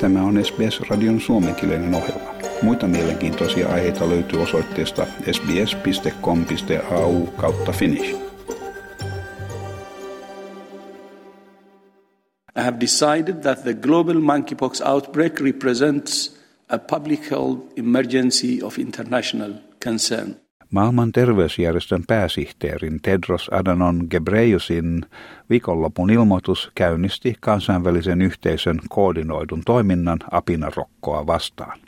[0.00, 2.34] Tämä on SBS-radion suomenkielinen ohjelma.
[2.62, 8.14] Muita mielenkiintoisia aiheita löytyy osoitteesta sbs.com.au kautta finnish.
[12.56, 19.52] I have decided that the global monkeypox outbreak represents a public health emergency of international
[19.84, 20.49] concern.
[20.70, 25.02] Maailman terveysjärjestön pääsihteerin Tedros Adhanom Ghebreyesusin
[25.50, 31.78] viikonlopun ilmoitus käynnisti kansainvälisen yhteisön koordinoidun toiminnan apinarokkoa vastaan.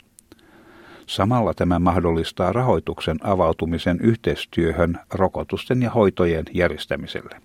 [1.07, 7.41] Samalla tämä mahdollistaa rahoituksen avautumisen yhteistyöhön rokotusten ja hoitojen järjestämiselle.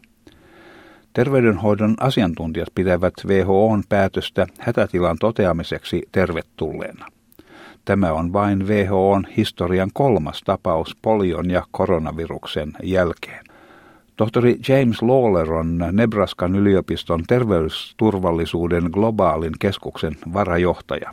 [1.12, 7.17] Terveydenhoidon asiantuntijat pitävät WHOn päätöstä hätätilan toteamiseksi tervetulleena.
[7.84, 13.44] Tämä on vain WHOn historian kolmas tapaus polion ja koronaviruksen jälkeen.
[14.16, 21.10] Tohtori James Lawler on Nebraskan yliopiston terveysturvallisuuden globaalin keskuksen varajohtaja.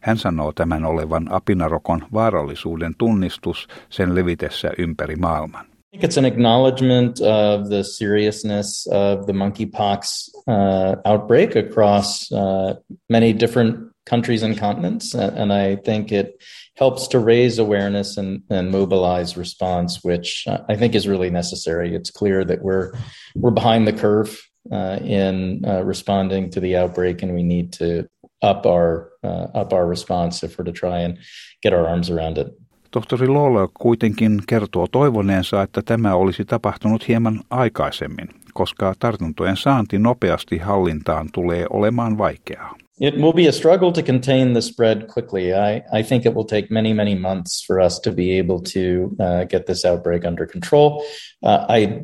[0.00, 5.66] Hän sanoo tämän olevan apinarokon vaarallisuuden tunnistus sen levitessä ympäri maailman.
[5.94, 12.82] I think it's an acknowledgement of the seriousness of the monkeypox uh, outbreak across uh,
[13.10, 15.14] many different countries and continents.
[15.14, 16.42] And I think it
[16.76, 21.94] helps to raise awareness and, and mobilize response, which I think is really necessary.
[21.94, 22.92] It's clear that we're
[23.34, 24.30] we're behind the curve
[24.72, 28.08] uh, in uh, responding to the outbreak, and we need to
[28.42, 31.18] up our uh, up our response if we're to try and
[31.62, 32.46] get our arms around it.
[32.90, 40.58] Tohtori Lola kuitenkin kertoo toivoneensa, että tämä olisi tapahtunut hieman aikaisemmin, koska tartuntojen saanti nopeasti
[40.58, 42.76] hallintaan tulee olemaan vaikeaa.
[43.00, 45.54] It will be a struggle to contain the spread quickly.
[45.54, 49.16] I, I think it will take many, many months for us to be able to
[49.18, 51.04] uh, get this outbreak under control.
[51.42, 52.02] Uh, I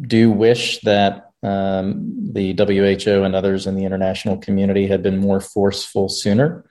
[0.00, 5.40] do wish that um, the WHO and others in the international community had been more
[5.40, 6.64] forceful sooner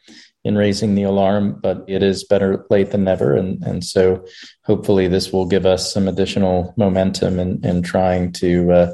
[0.44, 3.33] in raising the alarm, but it is better late than never.
[3.33, 4.25] And, and so
[4.63, 8.91] hopefully this will give us some additional momentum in, in trying to, uh,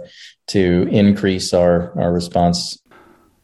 [0.47, 2.80] to increase our, our response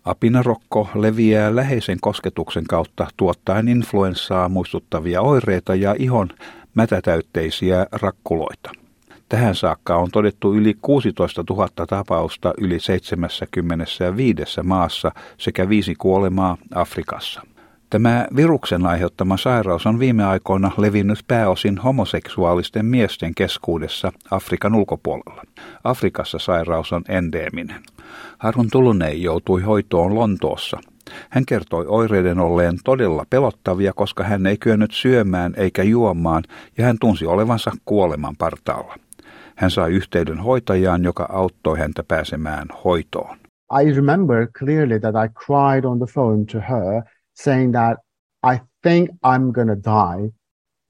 [0.07, 6.29] Apinarokko leviää läheisen kosketuksen kautta tuottaen influenssaa muistuttavia oireita ja ihon
[6.75, 8.71] mätätäytteisiä rakkuloita.
[9.29, 17.41] Tähän saakka on todettu yli 16 000 tapausta yli 75 maassa sekä viisi kuolemaa Afrikassa.
[17.89, 25.43] Tämä viruksen aiheuttama sairaus on viime aikoina levinnyt pääosin homoseksuaalisten miesten keskuudessa Afrikan ulkopuolella.
[25.83, 27.81] Afrikassa sairaus on endeeminen.
[28.37, 30.79] Harun Tulunei joutui hoitoon Lontoossa.
[31.29, 36.43] Hän kertoi oireiden olleen todella pelottavia, koska hän ei kyennyt syömään eikä juomaan
[36.77, 38.95] ja hän tunsi olevansa kuoleman partaalla.
[39.55, 43.37] Hän sai yhteyden hoitajaan, joka auttoi häntä pääsemään hoitoon.
[43.81, 47.97] I remember clearly that I cried on the phone to her saying that
[48.43, 50.31] I think I'm going to die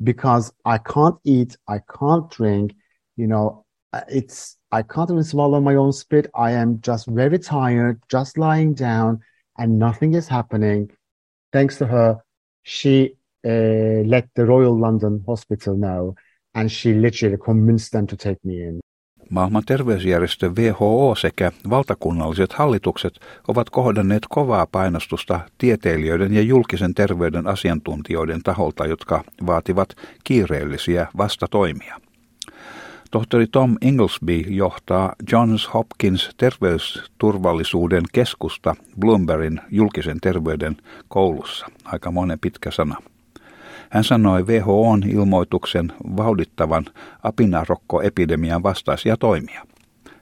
[0.01, 2.73] because I can't eat, I can't drink,
[3.17, 3.65] you know,
[4.07, 6.29] it's I can't even swallow my own spit.
[6.35, 9.19] I am just very tired, just lying down,
[9.57, 10.91] and nothing is happening.
[11.51, 12.17] Thanks to her,
[12.63, 13.15] she
[13.45, 16.15] uh, let the Royal London Hospital know,
[16.53, 18.81] and she literally convinced them to take me in.
[19.29, 28.43] Maailman terveysjärjestö WHO sekä valtakunnalliset hallitukset ovat kohdanneet kovaa painostusta tieteilijöiden ja julkisen terveyden asiantuntijoiden
[28.43, 29.89] taholta, jotka vaativat
[30.23, 32.01] kiireellisiä vastatoimia.
[33.11, 40.77] Tohtori Tom Inglesby johtaa Johns Hopkins terveysturvallisuuden keskusta Bloombergin julkisen terveyden
[41.07, 41.67] koulussa.
[41.85, 42.95] Aika monen pitkä sana.
[43.89, 46.85] Hän sanoi WHOn ilmoituksen vauhdittavan
[47.23, 49.67] apinarokkoepidemian vastaisia toimia.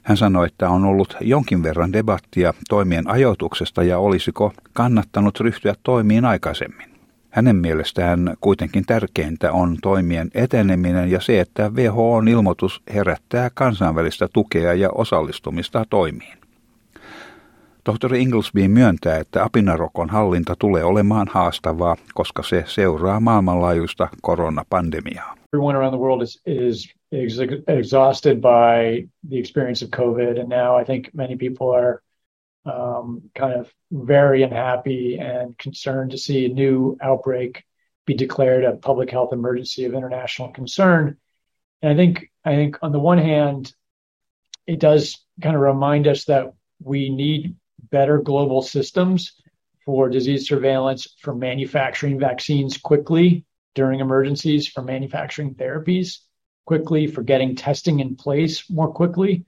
[0.03, 6.25] Hän sanoi, että on ollut jonkin verran debattia toimien ajoituksesta ja olisiko kannattanut ryhtyä toimiin
[6.25, 6.95] aikaisemmin.
[7.29, 14.73] Hänen mielestään kuitenkin tärkeintä on toimien eteneminen ja se, että WHOn ilmoitus herättää kansainvälistä tukea
[14.73, 16.44] ja osallistumista toimiin.
[17.85, 25.36] Tohtori Inglesby myöntää, että apinarokon hallinta tulee olemaan haastavaa, koska se seuraa maailmanlaajuista koronapandemiaa.
[25.54, 30.86] Everyone around the world is, is exhausted by the experience of COVID, and now I
[30.86, 32.01] think many people are
[32.65, 33.71] um, kind of
[34.07, 37.63] very unhappy and concerned to see a new outbreak
[38.06, 41.18] be declared a public health emergency of international concern.
[41.81, 43.75] And I think I think on the one hand,
[44.65, 46.45] it does kind of remind us that
[46.80, 47.56] we need
[47.89, 49.33] better global systems
[49.85, 53.45] for disease surveillance, for manufacturing vaccines quickly
[53.75, 56.19] during emergencies, for manufacturing therapies
[56.65, 59.45] quickly, for getting testing in place more quickly.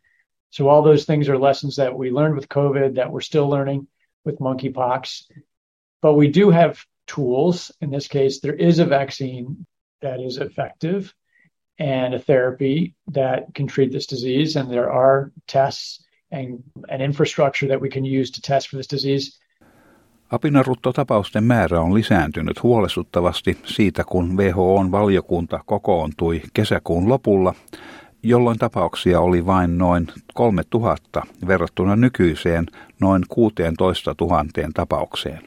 [0.52, 3.88] So all those things are lessons that we learned with COVID that we're still learning
[4.24, 5.24] with monkeypox.
[6.02, 7.72] but we do have tools.
[7.82, 9.66] In this case, there is a vaccine
[10.02, 11.14] that is effective
[11.80, 14.56] and a therapy that can treat this disease.
[14.56, 16.60] And there are tests and
[16.90, 19.48] an infrastructure that we can use to test for this disease.
[20.32, 27.54] Apinaruttotapausten määrä on lisääntynyt huolestuttavasti siitä, kun WHOn valiokunta kokoontui kesäkuun lopulla,
[28.24, 32.66] jolloin tapauksia oli vain noin 3000 verrattuna nykyiseen
[33.02, 35.42] noin 16 000 tapaukseen.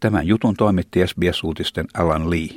[0.00, 2.48] Tämän jutun toimitti SBS-uutisten Alan Lee.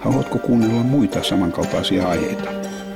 [0.00, 2.50] Haluatko kuunnella muita samankaltaisia aiheita?